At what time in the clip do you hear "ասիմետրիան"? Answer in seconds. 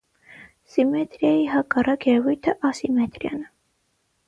2.73-3.47